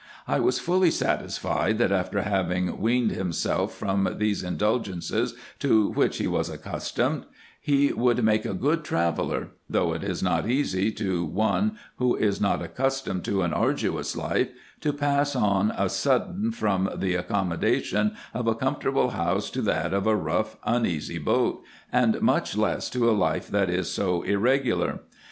I 0.27 0.39
was 0.39 0.57
fully 0.57 0.89
satisfied 0.89 1.77
that, 1.77 1.91
after 1.91 2.23
having 2.23 2.81
weaned 2.81 3.11
him 3.11 3.31
self 3.31 3.75
from 3.77 4.11
those 4.19 4.41
indulgences 4.41 5.35
to 5.59 5.89
which 5.91 6.17
he 6.17 6.25
was 6.25 6.49
accustomed, 6.49 7.25
he 7.59 7.93
would 7.93 8.23
make 8.23 8.43
a 8.43 8.55
good 8.55 8.83
traveller; 8.83 9.49
though 9.69 9.93
it 9.93 10.03
is 10.03 10.23
not 10.23 10.49
easy, 10.49 10.91
to 10.93 11.23
one 11.23 11.77
who 11.97 12.15
is 12.15 12.41
not 12.41 12.63
accustomed 12.63 13.23
to 13.25 13.43
an 13.43 13.53
arduous 13.53 14.15
life, 14.15 14.49
to 14.79 14.91
pass 14.91 15.35
on 15.35 15.71
a 15.77 15.87
sudden 15.87 16.51
from 16.51 16.89
the 16.95 17.13
ac 17.13 17.25
commodation 17.27 18.15
of 18.33 18.47
a 18.47 18.55
comfortable 18.55 19.11
house 19.11 19.51
to 19.51 19.61
that 19.61 19.93
of 19.93 20.07
a 20.07 20.15
rough 20.15 20.57
uneasy 20.63 21.19
boat, 21.19 21.61
and 21.93 22.19
much 22.23 22.57
less 22.57 22.89
to 22.89 23.07
a 23.07 23.13
life 23.13 23.49
that 23.49 23.69
is 23.69 23.87
so 23.87 24.23
irregular. 24.23 25.01